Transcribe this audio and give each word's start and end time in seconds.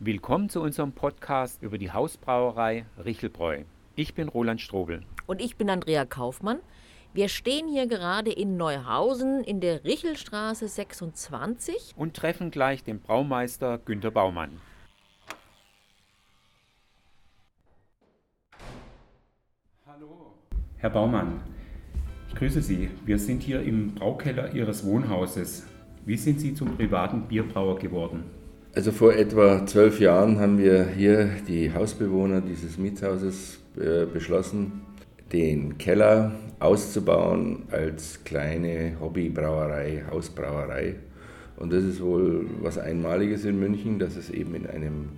Willkommen 0.00 0.48
zu 0.48 0.62
unserem 0.62 0.92
Podcast 0.92 1.60
über 1.60 1.76
die 1.76 1.90
Hausbrauerei 1.90 2.86
Richelbräu. 3.04 3.64
Ich 3.96 4.14
bin 4.14 4.28
Roland 4.28 4.60
Strobel. 4.60 5.02
Und 5.26 5.42
ich 5.42 5.56
bin 5.56 5.68
Andrea 5.68 6.04
Kaufmann. 6.04 6.60
Wir 7.12 7.28
stehen 7.28 7.66
hier 7.66 7.88
gerade 7.88 8.30
in 8.30 8.56
Neuhausen 8.56 9.42
in 9.42 9.60
der 9.60 9.82
Richelstraße 9.82 10.68
26 10.68 11.94
und 11.96 12.14
treffen 12.14 12.52
gleich 12.52 12.84
den 12.84 13.00
Braumeister 13.00 13.78
Günter 13.78 14.12
Baumann. 14.12 14.60
Hallo. 19.84 20.34
Herr 20.76 20.90
Baumann, 20.90 21.40
ich 22.28 22.36
grüße 22.36 22.62
Sie. 22.62 22.88
Wir 23.04 23.18
sind 23.18 23.42
hier 23.42 23.62
im 23.62 23.96
Braukeller 23.96 24.54
Ihres 24.54 24.86
Wohnhauses. 24.86 25.66
Wie 26.06 26.16
sind 26.16 26.38
Sie 26.38 26.54
zum 26.54 26.76
privaten 26.76 27.22
Bierbrauer 27.26 27.80
geworden? 27.80 28.30
Also 28.74 28.92
vor 28.92 29.14
etwa 29.14 29.66
zwölf 29.66 29.98
Jahren 29.98 30.38
haben 30.38 30.58
wir 30.58 30.86
hier 30.86 31.30
die 31.48 31.72
Hausbewohner 31.72 32.42
dieses 32.42 32.78
Mietshauses 32.78 33.58
äh, 33.76 34.04
beschlossen, 34.04 34.82
den 35.32 35.78
Keller 35.78 36.32
auszubauen 36.60 37.64
als 37.70 38.22
kleine 38.24 38.96
Hobbybrauerei, 39.00 40.04
Hausbrauerei. 40.10 40.96
Und 41.56 41.72
das 41.72 41.82
ist 41.82 42.00
wohl 42.02 42.46
was 42.60 42.78
Einmaliges 42.78 43.44
in 43.46 43.58
München, 43.58 43.98
dass 43.98 44.16
es 44.16 44.30
eben 44.30 44.54
in 44.54 44.66
einem 44.66 45.08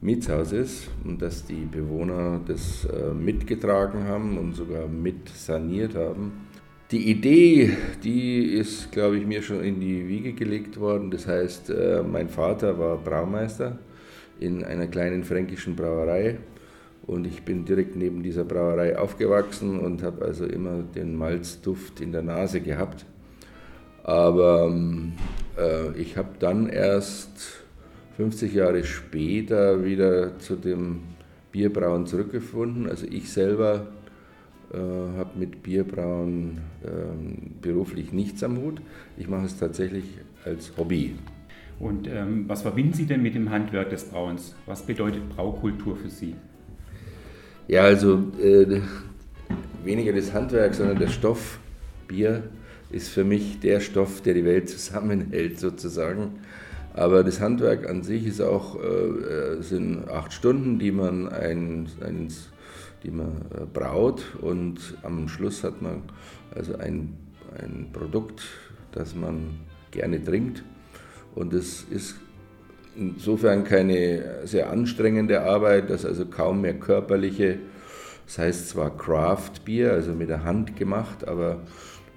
Mietshaus 0.00 0.52
ist 0.52 0.88
und 1.04 1.20
dass 1.20 1.44
die 1.44 1.64
Bewohner 1.64 2.40
das 2.46 2.86
äh, 2.86 3.12
mitgetragen 3.12 4.04
haben 4.04 4.38
und 4.38 4.54
sogar 4.54 4.88
mit 4.88 5.28
saniert 5.28 5.94
haben. 5.94 6.45
Die 6.92 7.10
Idee, 7.10 7.76
die 8.04 8.44
ist, 8.44 8.92
glaube 8.92 9.16
ich, 9.18 9.26
mir 9.26 9.42
schon 9.42 9.60
in 9.64 9.80
die 9.80 10.06
Wiege 10.06 10.34
gelegt 10.34 10.78
worden. 10.78 11.10
Das 11.10 11.26
heißt, 11.26 11.70
äh, 11.70 12.04
mein 12.04 12.28
Vater 12.28 12.78
war 12.78 12.96
Braumeister 12.96 13.76
in 14.38 14.62
einer 14.62 14.86
kleinen 14.86 15.24
fränkischen 15.24 15.74
Brauerei 15.74 16.38
und 17.04 17.26
ich 17.26 17.42
bin 17.42 17.64
direkt 17.64 17.96
neben 17.96 18.22
dieser 18.22 18.44
Brauerei 18.44 18.96
aufgewachsen 18.96 19.80
und 19.80 20.04
habe 20.04 20.24
also 20.24 20.44
immer 20.44 20.84
den 20.94 21.16
Malzduft 21.16 22.00
in 22.00 22.12
der 22.12 22.22
Nase 22.22 22.60
gehabt. 22.60 23.04
Aber 24.04 24.72
äh, 25.58 25.90
ich 26.00 26.16
habe 26.16 26.36
dann 26.38 26.68
erst 26.68 27.64
50 28.16 28.54
Jahre 28.54 28.84
später 28.84 29.84
wieder 29.84 30.38
zu 30.38 30.54
dem 30.54 31.00
Bierbrauen 31.50 32.06
zurückgefunden. 32.06 32.88
Also 32.88 33.08
ich 33.10 33.32
selber 33.32 33.88
äh, 34.72 34.78
habe 35.18 35.38
mit 35.38 35.62
Bierbrauen 35.62 36.58
ähm, 36.84 37.54
beruflich 37.60 38.12
nichts 38.12 38.42
am 38.42 38.56
Hut. 38.58 38.80
Ich 39.16 39.28
mache 39.28 39.46
es 39.46 39.58
tatsächlich 39.58 40.04
als 40.44 40.72
Hobby. 40.76 41.14
Und 41.78 42.08
ähm, 42.08 42.44
was 42.48 42.62
verbinden 42.62 42.94
Sie 42.94 43.06
denn 43.06 43.22
mit 43.22 43.34
dem 43.34 43.50
Handwerk 43.50 43.90
des 43.90 44.04
Brauens? 44.04 44.54
Was 44.66 44.82
bedeutet 44.82 45.28
Braukultur 45.28 45.96
für 45.96 46.08
Sie? 46.08 46.34
Ja, 47.68 47.82
also 47.82 48.32
äh, 48.42 48.80
weniger 49.84 50.12
das 50.12 50.32
Handwerk, 50.32 50.74
sondern 50.74 50.98
der 50.98 51.08
Stoff 51.08 51.58
Bier 52.08 52.44
ist 52.90 53.08
für 53.08 53.24
mich 53.24 53.60
der 53.60 53.80
Stoff, 53.80 54.22
der 54.22 54.34
die 54.34 54.44
Welt 54.44 54.68
zusammenhält 54.68 55.58
sozusagen. 55.58 56.38
Aber 56.96 57.22
das 57.22 57.40
Handwerk 57.40 57.88
an 57.88 58.02
sich 58.02 58.26
ist 58.26 58.40
auch, 58.40 58.82
äh, 58.82 59.60
sind 59.60 60.08
acht 60.08 60.32
Stunden, 60.32 60.78
die 60.78 60.90
man 60.90 61.28
ein, 61.28 61.88
ein 62.00 62.28
die 63.02 63.10
man 63.10 63.44
äh, 63.54 63.66
braut. 63.70 64.24
Und 64.40 64.78
am 65.02 65.28
Schluss 65.28 65.62
hat 65.62 65.82
man 65.82 66.02
also 66.54 66.76
ein, 66.78 67.14
ein 67.58 67.90
Produkt, 67.92 68.44
das 68.92 69.14
man 69.14 69.60
gerne 69.90 70.24
trinkt. 70.24 70.64
Und 71.34 71.52
es 71.52 71.84
ist 71.84 72.16
insofern 72.96 73.64
keine 73.64 74.46
sehr 74.46 74.70
anstrengende 74.70 75.42
Arbeit, 75.42 75.90
dass 75.90 76.06
also 76.06 76.24
kaum 76.24 76.62
mehr 76.62 76.78
körperliche, 76.80 77.58
das 78.24 78.38
heißt 78.38 78.68
zwar 78.70 78.96
Craft 78.96 79.66
Bier, 79.66 79.92
also 79.92 80.12
mit 80.12 80.30
der 80.30 80.44
Hand 80.44 80.76
gemacht, 80.76 81.28
aber 81.28 81.60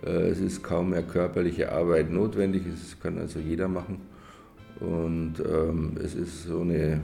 äh, 0.05 0.29
es 0.29 0.39
ist 0.39 0.63
kaum 0.63 0.91
mehr 0.91 1.03
körperliche 1.03 1.69
Arbeit 1.73 2.09
notwendig, 2.09 2.63
es 2.73 2.97
kann 2.97 3.17
also 3.17 3.39
jeder 3.39 3.67
machen 3.67 4.08
und 4.79 5.35
ähm, 5.39 5.97
es 6.03 6.15
ist 6.15 6.43
so 6.43 6.61
eine 6.61 7.01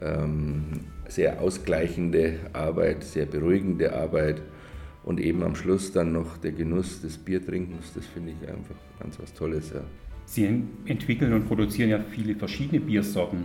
ähm, 0.00 0.64
sehr 1.08 1.40
ausgleichende 1.40 2.40
Arbeit, 2.52 3.04
sehr 3.04 3.26
beruhigende 3.26 3.94
Arbeit 3.94 4.42
und 5.04 5.20
eben 5.20 5.42
am 5.42 5.54
Schluss 5.54 5.92
dann 5.92 6.12
noch 6.12 6.38
der 6.38 6.52
Genuss 6.52 7.00
des 7.02 7.18
Biertrinkens, 7.18 7.92
das 7.94 8.06
finde 8.06 8.32
ich 8.32 8.48
einfach 8.48 8.74
ganz 9.00 9.18
was 9.20 9.32
Tolles. 9.34 9.70
Ja. 9.72 9.82
Sie 10.26 10.64
entwickeln 10.86 11.32
und 11.34 11.46
produzieren 11.46 11.90
ja 11.90 11.98
viele 11.98 12.34
verschiedene 12.34 12.80
Biersorten. 12.80 13.44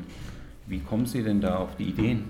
Wie 0.68 0.80
kommen 0.80 1.06
Sie 1.06 1.22
denn 1.22 1.42
da 1.42 1.58
auf 1.58 1.76
die 1.76 1.90
Ideen? 1.90 2.24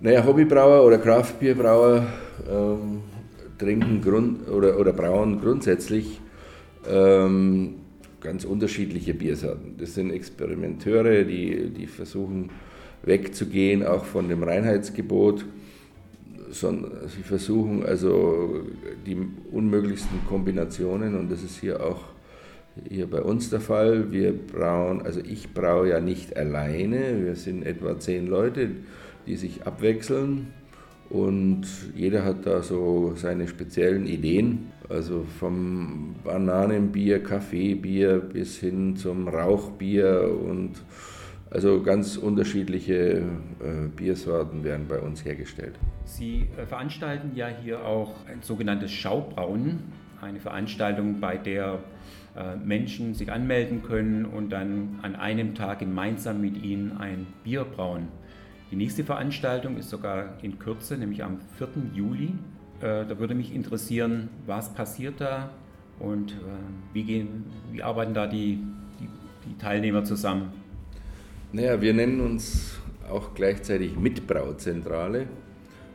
Naja, 0.00 0.24
Hobbybrauer 0.24 0.84
oder 0.84 0.98
Kraftbierbrauer 0.98 2.06
ähm, 2.50 3.00
trinken 3.58 4.02
Grund, 4.02 4.48
oder, 4.48 4.78
oder 4.78 4.92
brauen 4.92 5.40
grundsätzlich 5.40 6.20
ähm, 6.86 7.76
ganz 8.24 8.44
unterschiedliche 8.44 9.14
Biersorten. 9.14 9.76
Das 9.78 9.94
sind 9.94 10.10
Experimenteure, 10.10 11.22
die, 11.22 11.70
die 11.70 11.86
versuchen, 11.86 12.50
wegzugehen, 13.04 13.84
auch 13.84 14.04
von 14.04 14.28
dem 14.28 14.42
Reinheitsgebot. 14.42 15.44
Sie 16.50 17.22
versuchen 17.22 17.84
also 17.84 18.62
die 19.06 19.16
unmöglichsten 19.52 20.24
Kombinationen 20.28 21.16
und 21.16 21.30
das 21.30 21.42
ist 21.42 21.60
hier 21.60 21.84
auch 21.84 22.00
hier 22.88 23.06
bei 23.06 23.22
uns 23.22 23.50
der 23.50 23.60
Fall. 23.60 24.12
Wir 24.12 24.32
brauen, 24.32 25.02
also 25.02 25.20
ich 25.20 25.52
braue 25.52 25.90
ja 25.90 26.00
nicht 26.00 26.36
alleine, 26.36 27.24
wir 27.24 27.36
sind 27.36 27.64
etwa 27.64 27.98
zehn 27.98 28.26
Leute, 28.26 28.70
die 29.26 29.36
sich 29.36 29.66
abwechseln 29.66 30.48
und 31.10 31.66
jeder 31.94 32.24
hat 32.24 32.46
da 32.46 32.62
so 32.62 33.14
seine 33.16 33.48
speziellen 33.48 34.06
Ideen. 34.06 34.72
Also 34.88 35.24
vom 35.38 36.14
Bananenbier, 36.24 37.22
Kaffeebier 37.22 38.18
bis 38.18 38.58
hin 38.58 38.96
zum 38.96 39.28
Rauchbier 39.28 40.30
und 40.44 40.72
also 41.50 41.82
ganz 41.82 42.16
unterschiedliche 42.16 43.22
äh, 43.60 43.88
Biersorten 43.94 44.64
werden 44.64 44.86
bei 44.88 44.98
uns 44.98 45.24
hergestellt. 45.24 45.78
Sie 46.04 46.48
äh, 46.58 46.66
veranstalten 46.66 47.32
ja 47.34 47.48
hier 47.48 47.84
auch 47.84 48.14
ein 48.26 48.42
sogenanntes 48.42 48.90
Schaubrauen, 48.90 49.78
eine 50.20 50.40
Veranstaltung, 50.40 51.20
bei 51.20 51.36
der 51.36 51.78
äh, 52.36 52.56
Menschen 52.56 53.14
sich 53.14 53.30
anmelden 53.30 53.82
können 53.82 54.24
und 54.24 54.50
dann 54.50 54.98
an 55.02 55.14
einem 55.14 55.54
Tag 55.54 55.78
gemeinsam 55.78 56.40
mit 56.40 56.62
ihnen 56.62 56.96
ein 56.98 57.26
Bier 57.44 57.64
brauen. 57.64 58.08
Die 58.72 58.76
nächste 58.76 59.04
Veranstaltung 59.04 59.76
ist 59.76 59.90
sogar 59.90 60.36
in 60.42 60.58
Kürze, 60.58 60.98
nämlich 60.98 61.22
am 61.22 61.38
4. 61.56 61.68
Juli. 61.94 62.32
Äh, 62.84 63.06
da 63.06 63.18
würde 63.18 63.34
mich 63.34 63.54
interessieren, 63.54 64.28
was 64.44 64.74
passiert 64.74 65.18
da 65.18 65.48
und 66.00 66.32
äh, 66.32 66.34
wie, 66.92 67.04
gehen, 67.04 67.44
wie 67.72 67.82
arbeiten 67.82 68.12
da 68.12 68.26
die, 68.26 68.58
die, 69.00 69.08
die 69.48 69.56
Teilnehmer 69.56 70.04
zusammen? 70.04 70.52
Naja, 71.52 71.80
wir 71.80 71.94
nennen 71.94 72.20
uns 72.20 72.78
auch 73.10 73.32
gleichzeitig 73.34 73.96
Mitbrauzentrale. 73.96 75.28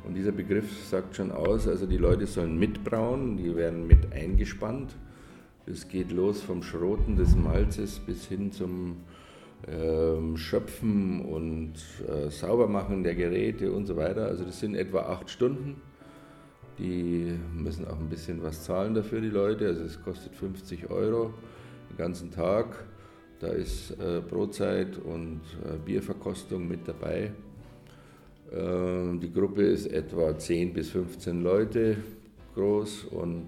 Und 0.03 0.15
dieser 0.15 0.31
Begriff 0.31 0.83
sagt 0.87 1.15
schon 1.15 1.31
aus, 1.31 1.67
also 1.67 1.85
die 1.85 1.97
Leute 1.97 2.25
sollen 2.25 2.57
mitbrauen, 2.57 3.37
die 3.37 3.55
werden 3.55 3.85
mit 3.85 4.11
eingespannt. 4.11 4.95
Es 5.67 5.87
geht 5.87 6.11
los 6.11 6.41
vom 6.41 6.63
Schroten 6.63 7.17
des 7.17 7.35
Malzes 7.35 7.99
bis 7.99 8.25
hin 8.25 8.51
zum 8.51 8.97
äh, 9.67 10.37
Schöpfen 10.37 11.23
und 11.23 11.73
äh, 12.07 12.31
Saubermachen 12.31 13.03
der 13.03 13.13
Geräte 13.13 13.71
und 13.71 13.85
so 13.85 13.95
weiter. 13.95 14.25
Also 14.25 14.43
das 14.43 14.59
sind 14.59 14.73
etwa 14.73 15.01
acht 15.01 15.29
Stunden. 15.29 15.75
Die 16.79 17.37
müssen 17.53 17.85
auch 17.87 17.99
ein 17.99 18.09
bisschen 18.09 18.41
was 18.41 18.63
zahlen 18.63 18.93
dafür, 18.93 19.19
die 19.19 19.29
Leute. 19.29 19.67
Also 19.67 19.83
es 19.83 20.01
kostet 20.01 20.33
50 20.35 20.89
Euro 20.89 21.33
den 21.89 21.97
ganzen 21.97 22.31
Tag. 22.31 22.85
Da 23.39 23.47
ist 23.47 23.91
äh, 23.91 24.21
Brotzeit 24.21 24.97
und 24.97 25.41
äh, 25.65 25.77
Bierverkostung 25.83 26.67
mit 26.67 26.87
dabei. 26.87 27.31
Äh, 28.51 29.17
die 29.17 29.31
Gruppe 29.31 29.63
ist 29.63 29.87
etwa 29.87 30.37
10 30.37 30.73
bis 30.73 30.89
15 30.89 31.41
Leute 31.41 31.97
groß 32.55 33.05
und 33.05 33.47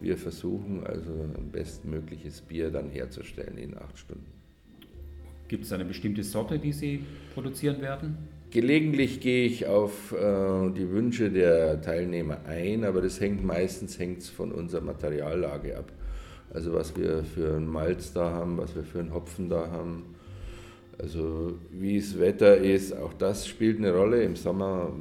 wir 0.00 0.18
versuchen 0.18 0.84
also 0.86 1.12
ein 1.12 1.50
bestmögliches 1.50 2.42
Bier 2.42 2.70
dann 2.70 2.90
herzustellen 2.90 3.56
in 3.56 3.76
acht 3.76 3.98
Stunden. 3.98 4.26
Gibt 5.48 5.64
es 5.64 5.72
eine 5.72 5.84
bestimmte 5.84 6.22
Sorte, 6.24 6.58
die 6.58 6.72
Sie 6.72 7.04
produzieren 7.32 7.80
werden? 7.80 8.16
Gelegentlich 8.54 9.18
gehe 9.18 9.46
ich 9.46 9.66
auf 9.66 10.12
äh, 10.12 10.70
die 10.70 10.88
Wünsche 10.88 11.28
der 11.28 11.82
Teilnehmer 11.82 12.42
ein, 12.46 12.84
aber 12.84 13.02
das 13.02 13.20
hängt 13.20 13.44
meistens 13.44 13.98
hängt's 13.98 14.28
von 14.28 14.52
unserer 14.52 14.80
Materiallage 14.80 15.76
ab. 15.76 15.90
Also 16.52 16.72
was 16.72 16.96
wir 16.96 17.24
für 17.24 17.56
ein 17.56 17.66
Malz 17.66 18.12
da 18.12 18.30
haben, 18.30 18.56
was 18.58 18.76
wir 18.76 18.84
für 18.84 19.00
einen 19.00 19.12
Hopfen 19.12 19.48
da 19.48 19.72
haben. 19.72 20.14
Also 21.00 21.54
wie 21.72 21.98
das 21.98 22.16
Wetter 22.20 22.56
ist, 22.56 22.96
auch 22.96 23.12
das 23.14 23.48
spielt 23.48 23.78
eine 23.78 23.92
Rolle. 23.92 24.22
Im 24.22 24.36
Sommer 24.36 24.92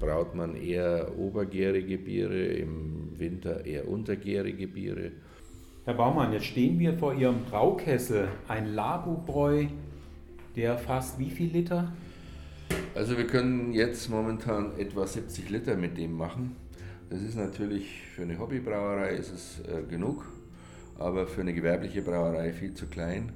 braut 0.00 0.34
man 0.34 0.56
eher 0.56 1.16
obergärige 1.16 1.96
Biere, 1.96 2.44
im 2.44 3.12
Winter 3.16 3.64
eher 3.66 3.86
untergärige 3.86 4.66
Biere. 4.66 5.12
Herr 5.84 5.94
Baumann, 5.94 6.32
jetzt 6.32 6.46
stehen 6.46 6.76
wir 6.80 6.94
vor 6.94 7.14
Ihrem 7.14 7.44
Braukessel, 7.48 8.26
ein 8.48 8.74
Labubräu 8.74 9.66
Der 10.56 10.76
fasst 10.76 11.20
wie 11.20 11.30
viel 11.30 11.52
Liter? 11.52 11.92
Also 12.94 13.16
wir 13.16 13.26
können 13.26 13.72
jetzt 13.72 14.10
momentan 14.10 14.78
etwa 14.78 15.06
70 15.06 15.50
Liter 15.50 15.76
mit 15.76 15.96
dem 15.96 16.12
machen. 16.12 16.56
Das 17.10 17.22
ist 17.22 17.36
natürlich 17.36 18.02
für 18.14 18.22
eine 18.22 18.38
Hobbybrauerei 18.38 19.10
ist 19.10 19.32
es 19.32 19.60
äh, 19.60 19.82
genug, 19.88 20.24
aber 20.98 21.26
für 21.26 21.40
eine 21.40 21.54
gewerbliche 21.54 22.02
Brauerei 22.02 22.52
viel 22.52 22.74
zu 22.74 22.86
klein. 22.86 23.32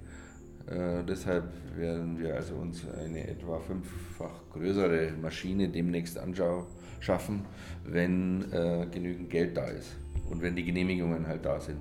Äh, 0.66 1.02
deshalb 1.08 1.44
werden 1.76 2.18
wir 2.18 2.34
also 2.34 2.54
uns 2.54 2.86
eine 2.88 3.26
etwa 3.26 3.58
fünffach 3.60 4.42
größere 4.52 5.12
Maschine 5.20 5.68
demnächst 5.68 6.18
anschaffen, 6.18 7.44
wenn 7.84 8.52
äh, 8.52 8.86
genügend 8.90 9.30
Geld 9.30 9.56
da 9.56 9.66
ist 9.66 9.96
und 10.30 10.42
wenn 10.42 10.54
die 10.54 10.64
Genehmigungen 10.64 11.26
halt 11.26 11.44
da 11.44 11.60
sind. 11.60 11.78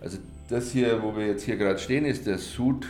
Also 0.00 0.18
das 0.48 0.70
hier, 0.70 1.02
wo 1.02 1.16
wir 1.16 1.26
jetzt 1.26 1.44
hier 1.44 1.56
gerade 1.56 1.78
stehen, 1.78 2.04
ist 2.04 2.26
der 2.26 2.38
Sudraum, 2.38 2.88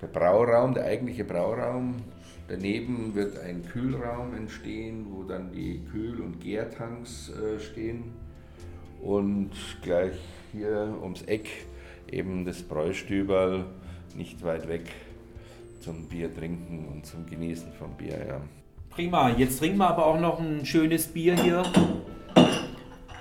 der 0.00 0.06
Brauraum, 0.06 0.74
der 0.74 0.84
eigentliche 0.84 1.24
Brauraum. 1.24 1.96
Daneben 2.48 3.14
wird 3.14 3.38
ein 3.38 3.62
Kühlraum 3.64 4.34
entstehen, 4.34 5.06
wo 5.10 5.22
dann 5.22 5.52
die 5.52 5.82
Kühl- 5.90 6.20
und 6.20 6.40
Gärtanks 6.40 7.30
äh, 7.30 7.60
stehen. 7.60 8.04
Und 9.00 9.52
gleich 9.82 10.18
hier 10.52 10.98
ums 11.00 11.22
Eck 11.22 11.48
eben 12.10 12.44
das 12.44 12.62
Bräustüberl, 12.62 13.64
nicht 14.16 14.42
weit 14.42 14.68
weg 14.68 14.90
zum 15.80 16.08
Bier 16.08 16.34
trinken 16.34 16.88
und 16.92 17.06
zum 17.06 17.24
Genießen 17.26 17.72
vom 17.72 17.96
Bier. 17.96 18.18
Ja. 18.26 18.40
Prima, 18.90 19.30
jetzt 19.30 19.60
trinken 19.60 19.78
wir 19.78 19.88
aber 19.88 20.06
auch 20.06 20.20
noch 20.20 20.40
ein 20.40 20.66
schönes 20.66 21.06
Bier 21.06 21.40
hier. 21.40 21.62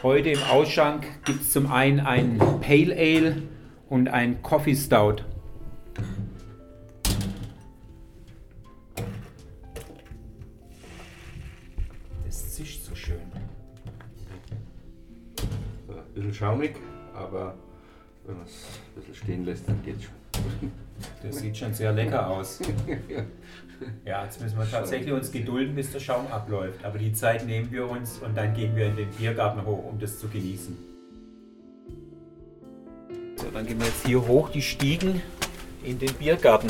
Heute 0.02 0.30
im 0.30 0.44
Ausschank 0.44 1.06
gibt 1.26 1.42
es 1.42 1.52
zum 1.52 1.72
einen 1.72 2.00
ein 2.00 2.38
Pale 2.62 2.96
Ale 2.96 3.44
und 3.90 4.10
ein 4.10 4.42
Coffee 4.42 4.76
Stout. 4.76 5.24
Bisschen 16.20 16.34
schaumig, 16.34 16.76
aber 17.14 17.56
wenn 18.26 18.38
man 18.38 18.46
es 18.46 18.66
ein 18.96 19.02
bisschen 19.02 19.16
stehen 19.16 19.46
lässt, 19.46 19.68
dann 19.68 19.82
geht's 19.84 20.04
schon. 20.04 20.72
Das 21.24 21.38
sieht 21.38 21.58
schon 21.58 21.74
sehr 21.74 21.92
lecker 21.92 22.28
aus. 22.28 22.60
Ja, 24.06 24.26
jetzt 24.26 24.42
müssen 24.42 24.58
wir 24.58 24.70
tatsächlich 24.70 25.14
uns 25.14 25.32
gedulden, 25.32 25.76
bis 25.76 25.92
der 25.92 26.00
Schaum 26.00 26.28
abläuft. 26.28 26.84
Aber 26.84 26.98
die 26.98 27.14
Zeit 27.14 27.46
nehmen 27.46 27.72
wir 27.72 27.90
uns 27.90 28.18
und 28.20 28.36
dann 28.36 28.54
gehen 28.54 28.76
wir 28.76 28.88
in 28.88 28.98
den 28.98 29.10
Biergarten 29.12 29.66
hoch, 29.66 29.86
um 29.86 30.00
das 30.00 30.20
zu 30.20 30.28
genießen. 30.28 30.78
So, 33.38 33.48
dann 33.54 33.66
gehen 33.66 33.80
wir 33.80 33.88
jetzt 33.88 34.06
hier 34.06 34.28
hoch 34.28 34.50
die 34.50 34.62
Stiegen 34.62 35.22
in 35.84 35.98
den 35.98 36.14
Biergarten. 36.16 36.68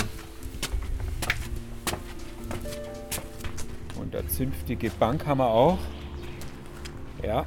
Und 4.00 4.14
der 4.14 4.28
zünftige 4.28 4.92
Bank 4.92 5.26
haben 5.26 5.40
wir 5.40 5.50
auch. 5.50 5.80
Ja, 7.24 7.46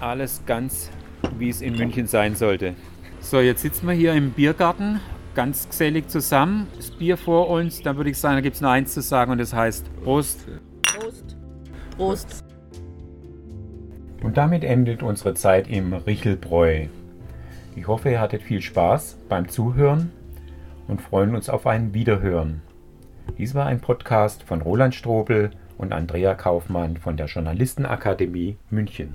alles 0.00 0.42
ganz 0.44 0.90
wie 1.38 1.48
es 1.48 1.60
in 1.60 1.76
München 1.76 2.06
sein 2.06 2.34
sollte. 2.34 2.74
So, 3.20 3.40
jetzt 3.40 3.62
sitzen 3.62 3.86
wir 3.86 3.94
hier 3.94 4.12
im 4.12 4.30
Biergarten 4.30 5.00
ganz 5.34 5.68
gesellig 5.68 6.08
zusammen. 6.08 6.68
Das 6.76 6.90
Bier 6.90 7.16
vor 7.16 7.48
uns, 7.48 7.82
da 7.82 7.96
würde 7.96 8.10
ich 8.10 8.18
sagen, 8.18 8.36
da 8.36 8.40
gibt 8.40 8.56
es 8.56 8.62
nur 8.62 8.70
eins 8.70 8.94
zu 8.94 9.02
sagen 9.02 9.32
und 9.32 9.38
das 9.38 9.52
heißt 9.52 9.90
Prost. 10.02 10.46
Prost. 10.82 11.36
Prost. 11.96 12.44
Und 14.22 14.36
damit 14.36 14.64
endet 14.64 15.02
unsere 15.02 15.34
Zeit 15.34 15.68
im 15.68 15.92
Richelbräu. 15.92 16.86
Ich 17.76 17.88
hoffe, 17.88 18.10
ihr 18.10 18.20
hattet 18.20 18.42
viel 18.42 18.62
Spaß 18.62 19.18
beim 19.28 19.48
Zuhören 19.48 20.12
und 20.86 21.00
freuen 21.00 21.34
uns 21.34 21.48
auf 21.48 21.66
ein 21.66 21.92
Wiederhören. 21.92 22.62
Dies 23.36 23.54
war 23.54 23.66
ein 23.66 23.80
Podcast 23.80 24.42
von 24.44 24.62
Roland 24.62 24.94
Strobel 24.94 25.50
und 25.76 25.92
Andrea 25.92 26.34
Kaufmann 26.34 26.96
von 26.96 27.16
der 27.16 27.26
Journalistenakademie 27.26 28.56
München. 28.70 29.14